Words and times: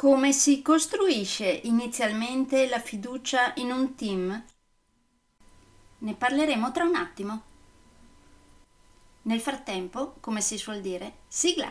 Come 0.00 0.32
si 0.32 0.62
costruisce 0.62 1.46
inizialmente 1.64 2.66
la 2.70 2.80
fiducia 2.80 3.52
in 3.56 3.70
un 3.70 3.94
team? 3.96 4.44
Ne 5.98 6.14
parleremo 6.14 6.72
tra 6.72 6.84
un 6.84 6.94
attimo. 6.94 7.42
Nel 9.24 9.40
frattempo, 9.42 10.14
come 10.20 10.40
si 10.40 10.56
suol 10.56 10.80
dire, 10.80 11.16
sigla! 11.28 11.70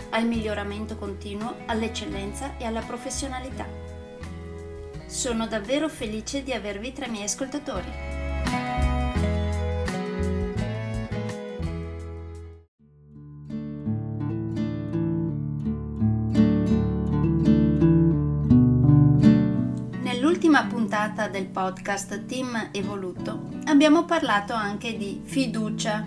al 0.11 0.25
miglioramento 0.25 0.95
continuo, 0.95 1.55
all'eccellenza 1.65 2.57
e 2.57 2.65
alla 2.65 2.81
professionalità. 2.81 3.67
Sono 5.07 5.47
davvero 5.47 5.89
felice 5.89 6.43
di 6.43 6.53
avervi 6.53 6.93
tra 6.93 7.07
i 7.07 7.09
miei 7.09 7.25
ascoltatori. 7.25 8.11
puntata 20.91 21.29
del 21.29 21.47
podcast 21.47 22.25
Team 22.25 22.69
Evoluto 22.71 23.47
abbiamo 23.65 24.03
parlato 24.03 24.53
anche 24.53 24.97
di 24.97 25.21
fiducia, 25.23 26.05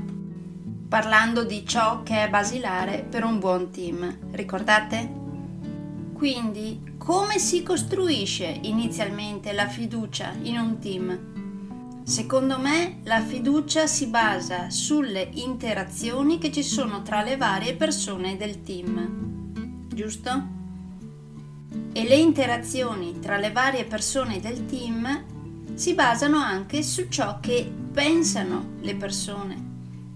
parlando 0.95 1.43
di 1.43 1.67
ciò 1.67 2.05
che 2.05 2.23
è 2.23 2.31
basilare 2.31 3.05
per 3.11 3.25
un 3.25 3.41
buon 3.41 3.73
team. 3.73 4.17
Ricordate? 4.31 5.13
Quindi, 6.13 6.95
come 6.97 7.41
si 7.41 7.65
costruisce 7.65 8.61
inizialmente 8.63 9.53
la 9.53 9.67
fiducia 9.67 10.33
in 10.43 10.57
un 10.57 10.79
team? 10.79 12.05
Secondo 12.05 12.61
me 12.61 13.01
la 13.03 13.21
fiducia 13.21 13.89
si 13.89 14.07
basa 14.07 14.71
sulle 14.71 15.31
interazioni 15.33 16.39
che 16.39 16.53
ci 16.53 16.63
sono 16.63 17.03
tra 17.03 17.25
le 17.25 17.37
varie 17.37 17.75
persone 17.75 18.37
del 18.37 18.63
team. 18.63 19.89
Giusto? 19.89 20.53
e 21.97 22.05
le 22.09 22.17
interazioni 22.17 23.19
tra 23.19 23.37
le 23.37 23.51
varie 23.51 23.85
persone 23.85 24.41
del 24.41 24.65
team 24.67 25.75
si 25.75 25.95
basano 25.95 26.39
anche 26.39 26.85
su 26.85 27.07
ciò 27.09 27.39
che 27.41 27.69
pensano 27.93 28.75
le 28.81 28.97
persone, 28.97 29.74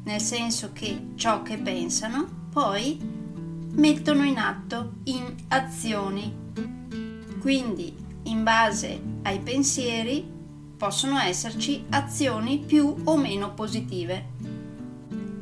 nel 0.08 0.22
senso 0.22 0.70
che 0.72 1.10
ciò 1.16 1.42
che 1.42 1.58
pensano 1.58 2.46
poi 2.50 2.98
mettono 3.72 4.24
in 4.24 4.38
atto 4.38 4.94
in 5.04 5.34
azioni. 5.48 6.34
Quindi, 7.38 7.94
in 8.22 8.42
base 8.42 8.98
ai 9.24 9.38
pensieri, 9.40 10.26
possono 10.78 11.18
esserci 11.18 11.84
azioni 11.90 12.58
più 12.58 12.94
o 13.04 13.18
meno 13.18 13.52
positive, 13.52 14.28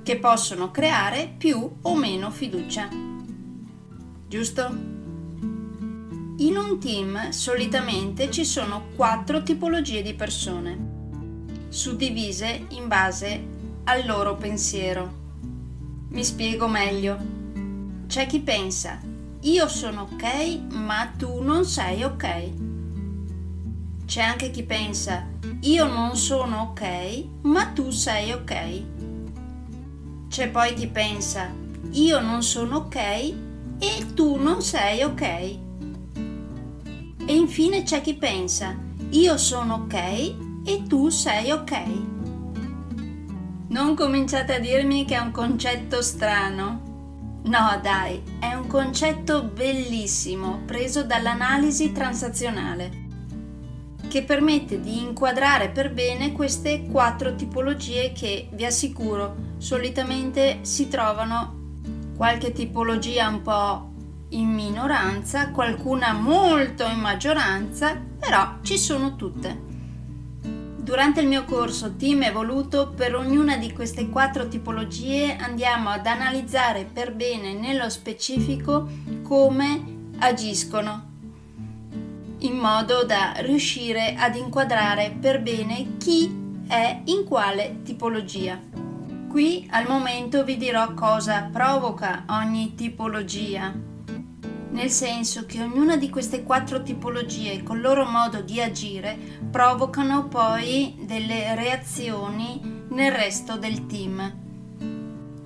che 0.02 0.18
possono 0.18 0.72
creare 0.72 1.32
più 1.38 1.76
o 1.82 1.94
meno 1.94 2.32
fiducia. 2.32 2.88
Giusto? 4.26 4.94
In 6.38 6.56
un 6.56 6.80
team 6.80 7.30
solitamente 7.30 8.32
ci 8.32 8.44
sono 8.44 8.88
quattro 8.96 9.44
tipologie 9.44 10.02
di 10.02 10.14
persone, 10.14 10.94
suddivise 11.68 12.66
in 12.70 12.88
base 12.88 13.54
al 13.88 14.04
loro 14.04 14.34
pensiero. 14.36 15.24
Mi 16.08 16.24
spiego 16.24 16.66
meglio. 16.66 17.16
C'è 18.08 18.26
chi 18.26 18.40
pensa, 18.40 18.98
io 19.40 19.68
sono 19.68 20.08
ok, 20.10 20.72
ma 20.72 21.12
tu 21.16 21.40
non 21.40 21.64
sei 21.64 22.02
ok. 22.02 22.52
C'è 24.04 24.22
anche 24.22 24.50
chi 24.50 24.64
pensa, 24.64 25.26
io 25.60 25.86
non 25.86 26.16
sono 26.16 26.70
ok, 26.70 27.24
ma 27.42 27.66
tu 27.66 27.90
sei 27.90 28.32
ok. 28.32 28.82
C'è 30.28 30.48
poi 30.48 30.74
chi 30.74 30.88
pensa, 30.88 31.52
io 31.90 32.20
non 32.20 32.42
sono 32.42 32.76
ok 32.78 32.96
e 33.78 34.06
tu 34.14 34.36
non 34.36 34.62
sei 34.62 35.02
ok. 35.02 35.22
E 37.28 37.34
infine 37.34 37.84
c'è 37.84 38.00
chi 38.00 38.14
pensa, 38.14 38.76
io 39.10 39.36
sono 39.36 39.74
ok 39.74 39.94
e 40.64 40.82
tu 40.88 41.08
sei 41.08 41.52
ok. 41.52 42.14
Non 43.68 43.96
cominciate 43.96 44.54
a 44.54 44.58
dirmi 44.60 45.04
che 45.04 45.16
è 45.16 45.18
un 45.18 45.32
concetto 45.32 46.00
strano. 46.00 47.40
No, 47.44 47.80
dai, 47.82 48.22
è 48.38 48.54
un 48.54 48.66
concetto 48.66 49.42
bellissimo 49.42 50.62
preso 50.64 51.02
dall'analisi 51.02 51.92
transazionale 51.92 53.04
che 54.08 54.22
permette 54.22 54.80
di 54.80 55.02
inquadrare 55.02 55.70
per 55.70 55.92
bene 55.92 56.32
queste 56.32 56.86
quattro 56.86 57.34
tipologie 57.34 58.12
che 58.12 58.48
vi 58.52 58.64
assicuro 58.64 59.54
solitamente 59.58 60.60
si 60.62 60.88
trovano 60.88 61.80
qualche 62.16 62.52
tipologia 62.52 63.28
un 63.28 63.42
po' 63.42 63.90
in 64.30 64.48
minoranza, 64.48 65.50
qualcuna 65.50 66.12
molto 66.12 66.84
in 66.84 66.98
maggioranza, 66.98 68.00
però 68.18 68.58
ci 68.62 68.78
sono 68.78 69.16
tutte. 69.16 69.75
Durante 70.86 71.20
il 71.20 71.26
mio 71.26 71.44
corso 71.44 71.96
Team 71.96 72.22
Evoluto, 72.22 72.90
per 72.90 73.16
ognuna 73.16 73.56
di 73.56 73.72
queste 73.72 74.08
quattro 74.08 74.46
tipologie 74.46 75.34
andiamo 75.34 75.88
ad 75.88 76.06
analizzare 76.06 76.84
per 76.84 77.12
bene 77.12 77.54
nello 77.54 77.90
specifico 77.90 78.88
come 79.24 80.12
agiscono, 80.18 81.10
in 82.38 82.56
modo 82.56 83.02
da 83.02 83.32
riuscire 83.38 84.14
ad 84.16 84.36
inquadrare 84.36 85.16
per 85.20 85.42
bene 85.42 85.96
chi 85.96 86.32
è 86.68 87.00
in 87.06 87.24
quale 87.24 87.80
tipologia. 87.82 88.56
Qui 89.28 89.66
al 89.72 89.88
momento 89.88 90.44
vi 90.44 90.56
dirò 90.56 90.94
cosa 90.94 91.50
provoca 91.52 92.26
ogni 92.28 92.76
tipologia 92.76 93.74
nel 94.76 94.90
senso 94.90 95.46
che 95.46 95.62
ognuna 95.62 95.96
di 95.96 96.10
queste 96.10 96.42
quattro 96.42 96.82
tipologie 96.82 97.62
col 97.62 97.80
loro 97.80 98.04
modo 98.04 98.42
di 98.42 98.60
agire 98.60 99.16
provocano 99.50 100.28
poi 100.28 100.94
delle 101.00 101.54
reazioni 101.54 102.60
nel 102.90 103.10
resto 103.10 103.56
del 103.56 103.86
team. 103.86 104.34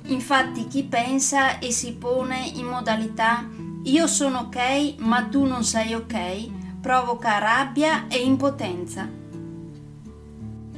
Infatti 0.06 0.66
chi 0.66 0.82
pensa 0.82 1.60
e 1.60 1.70
si 1.70 1.92
pone 1.92 2.44
in 2.54 2.66
modalità 2.66 3.48
io 3.84 4.08
sono 4.08 4.38
ok 4.38 4.96
ma 4.98 5.22
tu 5.26 5.44
non 5.44 5.62
sei 5.62 5.94
ok 5.94 6.80
provoca 6.80 7.38
rabbia 7.38 8.08
e 8.08 8.18
impotenza. 8.18 9.08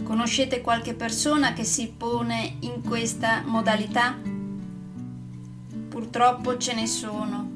Conoscete 0.02 0.60
qualche 0.60 0.93
persona 0.93 1.55
che 1.55 1.64
si 1.64 1.90
pone 1.96 2.58
in 2.60 2.82
questa 2.87 3.40
modalità? 3.46 4.14
Purtroppo 5.88 6.58
ce 6.58 6.75
ne 6.75 6.87
sono 6.87 7.51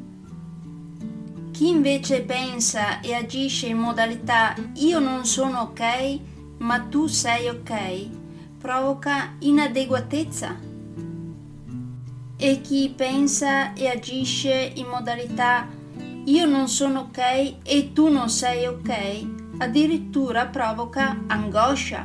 chi 1.57 1.71
invece 1.71 2.21
pensa 2.21 3.01
e 3.01 3.15
agisce 3.15 3.69
in 3.69 3.79
modalità 3.79 4.55
io 4.75 4.99
non 4.99 5.25
sono 5.25 5.61
ok, 5.61 6.19
ma 6.59 6.81
tu 6.81 7.07
sei 7.07 7.49
ok, 7.49 8.09
provoca 8.59 9.37
inadeguatezza. 9.39 10.55
E 12.37 12.61
chi 12.61 12.93
pensa 12.95 13.73
e 13.73 13.89
agisce 13.89 14.73
in 14.75 14.87
modalità 14.87 15.67
io 16.25 16.45
non 16.45 16.69
sono 16.69 17.09
ok 17.09 17.55
e 17.63 17.91
tu 17.95 18.09
non 18.09 18.29
sei 18.29 18.67
ok 18.67 19.27
addirittura 19.57 20.49
provoca 20.49 21.25
angoscia. 21.27 22.03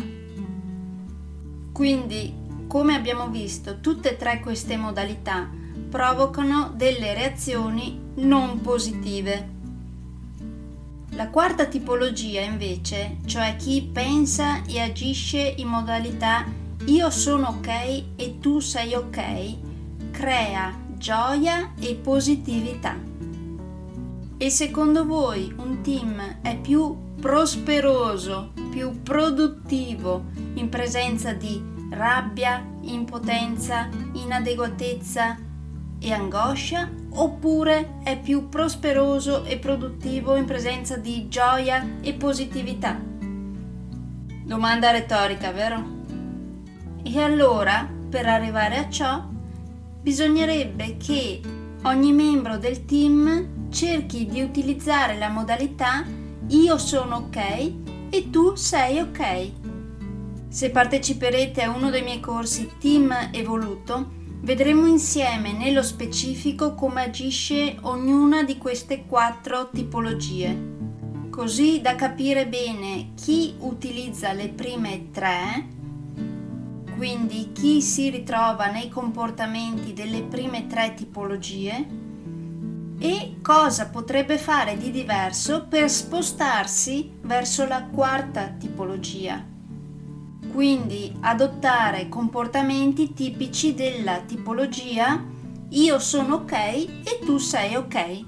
Quindi, 1.73 2.33
come 2.67 2.95
abbiamo 2.95 3.27
visto, 3.27 3.81
tutte 3.81 4.11
e 4.11 4.15
tre 4.15 4.39
queste 4.39 4.77
modalità 4.77 5.49
provocano 5.89 6.71
delle 6.73 7.13
reazioni 7.13 8.00
non 8.21 8.61
positive. 8.61 9.59
La 11.11 11.29
quarta 11.29 11.65
tipologia 11.65 12.41
invece, 12.41 13.17
cioè 13.25 13.55
chi 13.57 13.89
pensa 13.91 14.63
e 14.65 14.79
agisce 14.79 15.55
in 15.57 15.67
modalità 15.67 16.45
io 16.85 17.09
sono 17.09 17.47
ok 17.47 18.03
e 18.15 18.37
tu 18.39 18.59
sei 18.59 18.93
ok, 18.93 20.11
crea 20.11 20.73
gioia 20.97 21.73
e 21.79 21.95
positività. 21.95 22.95
E 24.37 24.49
secondo 24.49 25.05
voi 25.05 25.53
un 25.57 25.81
team 25.81 26.39
è 26.41 26.57
più 26.57 26.95
prosperoso, 27.19 28.53
più 28.71 29.01
produttivo 29.01 30.25
in 30.55 30.69
presenza 30.69 31.33
di 31.33 31.61
rabbia, 31.91 32.65
impotenza, 32.81 33.89
inadeguatezza 34.13 35.37
e 35.99 36.11
angoscia 36.11 37.00
oppure 37.13 37.99
è 38.03 38.19
più 38.19 38.49
prosperoso 38.49 39.43
e 39.43 39.57
produttivo 39.57 40.35
in 40.35 40.45
presenza 40.45 40.97
di 40.97 41.27
gioia 41.27 41.97
e 42.01 42.13
positività? 42.13 42.99
Domanda 44.43 44.91
retorica, 44.91 45.51
vero? 45.51 45.99
E 47.03 47.19
allora, 47.19 47.89
per 48.09 48.27
arrivare 48.27 48.77
a 48.77 48.89
ciò, 48.89 49.23
bisognerebbe 50.01 50.97
che 50.97 51.41
ogni 51.83 52.13
membro 52.13 52.57
del 52.57 52.85
team 52.85 53.69
cerchi 53.69 54.25
di 54.25 54.41
utilizzare 54.41 55.17
la 55.17 55.29
modalità 55.29 56.05
io 56.47 56.77
sono 56.77 57.15
ok 57.15 57.71
e 58.09 58.29
tu 58.29 58.55
sei 58.55 58.99
ok. 58.99 59.51
Se 60.49 60.69
parteciperete 60.69 61.61
a 61.61 61.71
uno 61.71 61.89
dei 61.89 62.03
miei 62.03 62.19
corsi 62.19 62.69
Team 62.77 63.29
Evoluto, 63.31 64.19
vedremo 64.41 64.87
insieme 64.87 65.53
nello 65.53 65.83
specifico 65.83 66.73
come 66.73 67.03
agisce 67.03 67.77
ognuna 67.81 68.43
di 68.43 68.57
queste 68.57 69.05
quattro 69.05 69.69
tipologie, 69.71 70.57
così 71.29 71.79
da 71.79 71.95
capire 71.95 72.47
bene 72.47 73.11
chi 73.15 73.53
utilizza 73.59 74.33
le 74.33 74.49
prime 74.49 75.11
tre, 75.11 75.67
quindi 76.95 77.51
chi 77.51 77.81
si 77.81 78.09
ritrova 78.09 78.71
nei 78.71 78.89
comportamenti 78.89 79.93
delle 79.93 80.23
prime 80.23 80.67
tre 80.67 80.93
tipologie, 80.95 82.09
e 82.99 83.37
cosa 83.41 83.89
potrebbe 83.89 84.37
fare 84.37 84.77
di 84.77 84.91
diverso 84.91 85.65
per 85.67 85.89
spostarsi 85.89 87.11
verso 87.21 87.65
la 87.65 87.83
quarta 87.85 88.49
tipologia. 88.49 89.50
Quindi 90.51 91.15
adottare 91.21 92.09
comportamenti 92.09 93.13
tipici 93.13 93.73
della 93.73 94.19
tipologia 94.19 95.23
io 95.69 95.99
sono 95.99 96.35
ok 96.35 96.51
e 96.51 97.19
tu 97.23 97.37
sei 97.37 97.75
ok. 97.75 98.25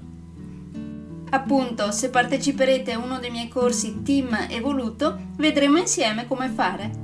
Appunto, 1.30 1.90
se 1.90 2.08
parteciperete 2.08 2.92
a 2.92 2.98
uno 2.98 3.18
dei 3.18 3.30
miei 3.30 3.48
corsi 3.48 4.02
Team 4.02 4.46
Evoluto, 4.48 5.18
vedremo 5.36 5.76
insieme 5.78 6.26
come 6.26 6.48
fare. 6.48 7.03